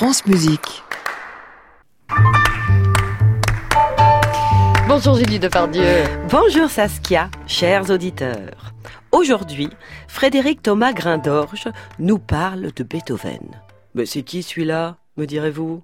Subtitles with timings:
[0.00, 0.82] France Musique.
[4.88, 6.04] Bonjour Julie Depardieu.
[6.30, 8.72] Bonjour Saskia, chers auditeurs.
[9.12, 9.68] Aujourd'hui,
[10.08, 11.68] Frédéric Thomas Grindorge
[11.98, 13.60] nous parle de Beethoven.
[13.94, 15.82] Mais c'est qui celui-là, me direz-vous?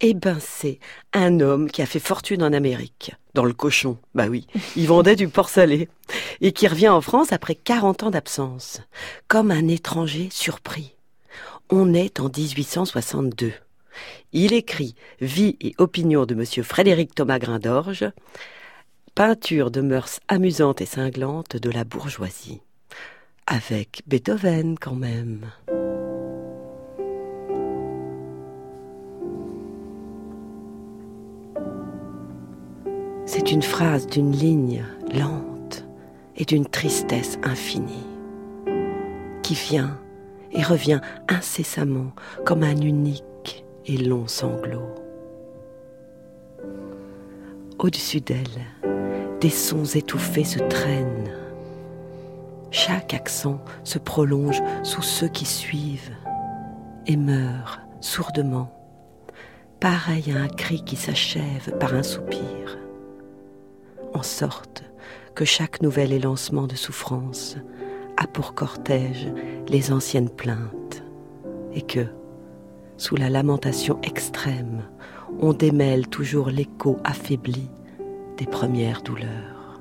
[0.00, 0.78] Eh ben c'est
[1.12, 4.46] un homme qui a fait fortune en Amérique, dans le cochon, bah oui,
[4.76, 5.88] il vendait du porc salé,
[6.40, 8.82] et qui revient en France après 40 ans d'absence,
[9.26, 10.94] comme un étranger surpris.
[11.74, 13.54] On est en 1862.
[14.34, 18.04] Il écrit Vie et opinion de monsieur Frédéric Thomas Grindorge,
[19.14, 22.60] peinture de mœurs amusantes et cinglantes de la bourgeoisie.
[23.46, 25.46] Avec Beethoven quand même.
[33.24, 35.86] C'est une phrase d'une ligne lente
[36.36, 38.06] et d'une tristesse infinie
[39.42, 39.98] qui vient
[40.52, 42.12] et revient incessamment
[42.44, 44.94] comme un unique et long sanglot.
[47.78, 48.66] Au-dessus d'elle,
[49.40, 51.32] des sons étouffés se traînent.
[52.70, 56.12] Chaque accent se prolonge sous ceux qui suivent
[57.06, 58.72] et meurt sourdement,
[59.80, 62.78] pareil à un cri qui s'achève par un soupir,
[64.14, 64.84] en sorte
[65.34, 67.56] que chaque nouvel élancement de souffrance
[68.22, 69.28] a pour cortège
[69.68, 71.02] les anciennes plaintes,
[71.74, 72.06] et que,
[72.96, 74.82] sous la lamentation extrême,
[75.40, 77.68] on démêle toujours l'écho affaibli
[78.36, 79.80] des premières douleurs.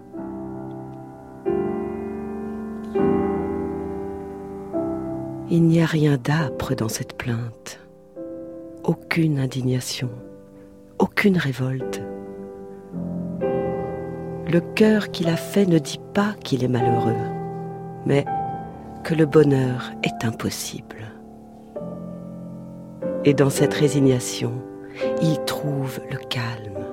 [5.49, 7.79] Il n'y a rien d'âpre dans cette plainte,
[8.83, 10.09] aucune indignation,
[10.97, 12.01] aucune révolte.
[14.51, 17.40] Le cœur qui l'a fait ne dit pas qu'il est malheureux,
[18.05, 18.25] mais
[19.03, 21.11] que le bonheur est impossible.
[23.23, 24.53] Et dans cette résignation,
[25.21, 26.85] il trouve le calme.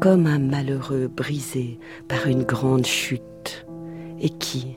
[0.00, 1.78] Comme un malheureux brisé
[2.08, 3.66] par une grande chute
[4.20, 4.76] et qui,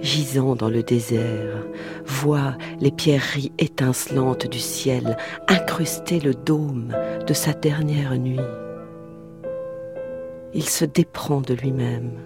[0.00, 1.66] gisant dans le désert,
[2.06, 5.16] voit les pierreries étincelantes du ciel
[5.48, 6.94] incruster le dôme
[7.26, 8.40] de sa dernière nuit.
[10.54, 12.18] Il se déprend de lui-même,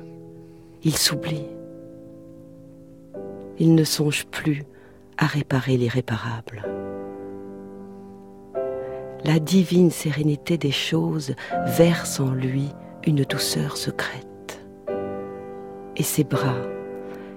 [0.83, 1.47] il s'oublie
[3.59, 4.65] il ne songe plus
[5.19, 6.65] à réparer l'irréparable.
[9.25, 11.35] La divine sérénité des choses
[11.67, 12.69] verse en lui
[13.07, 14.61] une douceur secrète.
[15.97, 16.61] Et ses bras,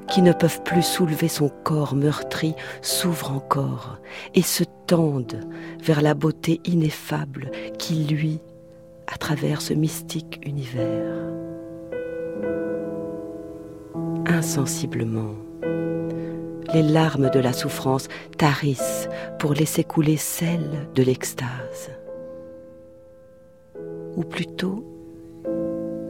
[0.07, 3.99] qui ne peuvent plus soulever son corps meurtri, s'ouvrent encore
[4.35, 5.47] et se tendent
[5.81, 8.41] vers la beauté ineffable qui luit
[9.11, 11.15] à travers ce mystique univers.
[14.27, 15.33] Insensiblement,
[16.73, 19.09] les larmes de la souffrance tarissent
[19.39, 21.89] pour laisser couler celles de l'extase.
[24.15, 24.85] Ou plutôt,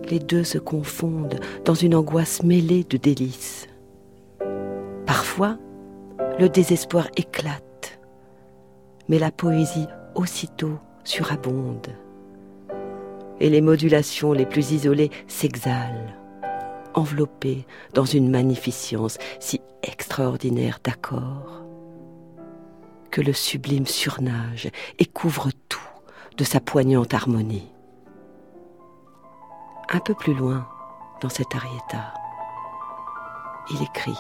[0.10, 3.68] les deux se confondent dans une angoisse mêlée de délices.
[5.06, 5.58] Parfois,
[6.40, 8.00] le désespoir éclate,
[9.08, 11.88] mais la poésie aussitôt surabonde,
[13.40, 16.16] et les modulations les plus isolées s'exhalent
[16.94, 21.64] enveloppé dans une magnificence si extraordinaire d'accords
[23.12, 25.80] que le sublime surnage et couvre tout
[26.38, 27.72] de sa poignante harmonie.
[29.92, 30.68] Un peu plus loin,
[31.22, 32.14] dans cet arietta,
[33.72, 34.18] il écrit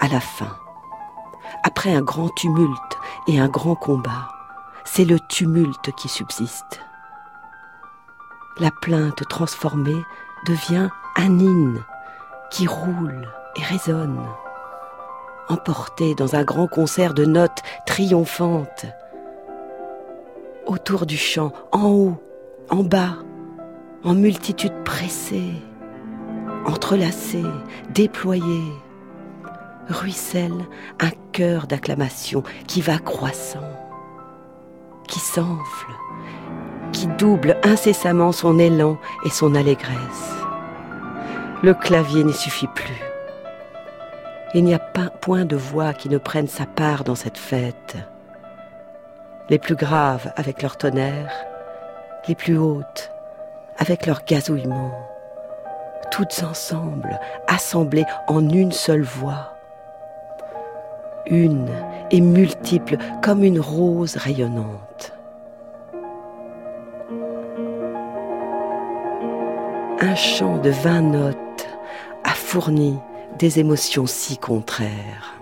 [0.00, 0.56] À la fin,
[1.64, 2.98] après un grand tumulte
[3.28, 4.28] et un grand combat,
[4.84, 6.80] c'est le tumulte qui subsiste.
[8.60, 10.04] La plainte transformée
[10.46, 11.82] devient un hymne
[12.50, 14.20] qui roule et résonne,
[15.48, 18.86] emporté dans un grand concert de notes triomphantes.
[20.66, 22.22] Autour du chant, en haut,
[22.68, 23.16] en bas,
[24.04, 25.54] en multitude pressée,
[26.66, 27.44] entrelacée,
[27.94, 28.72] déployée,
[29.88, 30.66] ruisselle
[31.00, 33.64] un cœur d'acclamation qui va croissant,
[35.08, 35.92] qui s'enfle,
[37.06, 40.34] double incessamment son élan et son allégresse.
[41.62, 43.02] Le clavier n'y suffit plus.
[44.54, 47.96] Il n'y a pas point de voix qui ne prenne sa part dans cette fête.
[49.48, 51.32] Les plus graves avec leur tonnerre,
[52.28, 53.10] les plus hautes
[53.78, 54.92] avec leur gazouillement,
[56.10, 57.18] toutes ensemble,
[57.48, 59.54] assemblées en une seule voix.
[61.26, 61.70] Une
[62.10, 65.11] et multiple comme une rose rayonnante.
[70.12, 71.68] Un chant de vingt notes
[72.24, 72.98] a fourni,
[73.38, 75.40] des émotions si contraires.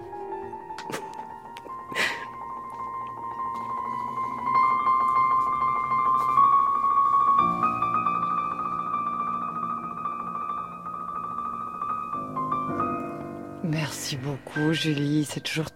[13.65, 15.25] Merci beaucoup, Julie.
[15.25, 15.67] C'est toujours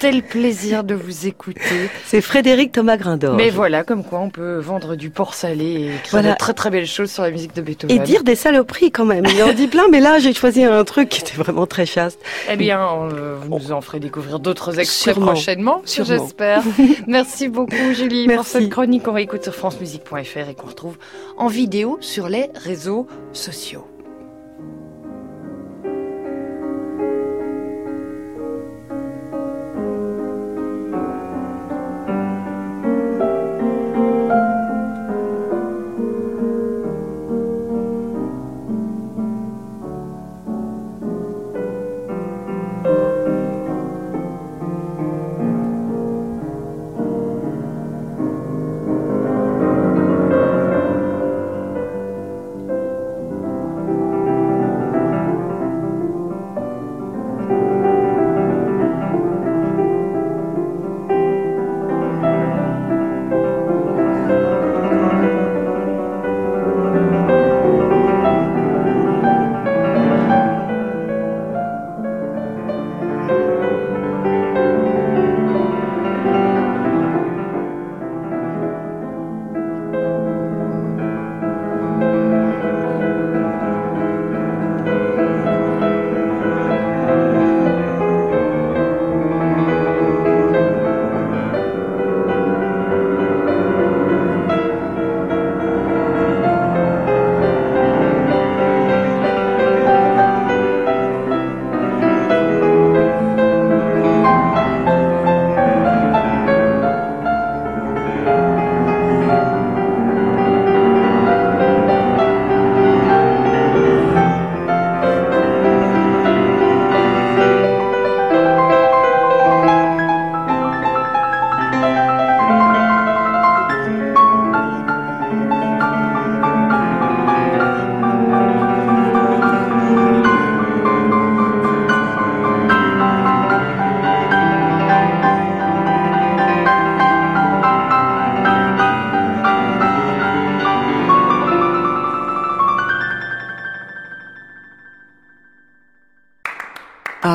[0.00, 1.90] tel plaisir de vous écouter.
[2.06, 3.34] C'est Frédéric Thomas Grindor.
[3.36, 6.32] Mais voilà, comme quoi on peut vendre du porc salé et écrire Voilà.
[6.32, 7.94] de très très belles choses sur la musique de Beethoven.
[7.94, 9.24] Et dire des saloperies quand même.
[9.28, 12.18] Il en dit plein, mais là j'ai choisi un truc qui était vraiment très chaste.
[12.50, 15.32] Eh bien, euh, vous nous en ferez découvrir d'autres extraits Sûrement.
[15.32, 16.62] prochainement, j'espère.
[17.06, 18.50] Merci beaucoup, Julie, pour Merci.
[18.52, 20.96] cette chronique qu'on réécoute sur francemusique.fr et qu'on retrouve
[21.36, 23.86] en vidéo sur les réseaux sociaux.